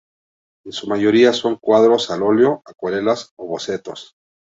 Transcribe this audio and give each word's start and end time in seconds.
En 0.65 0.71
su 0.71 0.87
mayoría 0.87 1.31
son 1.31 1.57
cuadros 1.57 2.09
al 2.09 2.23
óleo, 2.23 2.63
acuarelas 2.65 3.33
o 3.35 3.45
bocetos. 3.45 4.15